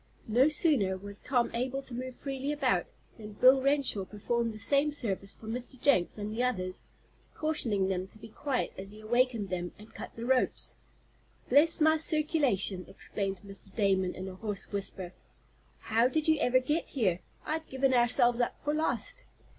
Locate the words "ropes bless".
10.25-11.79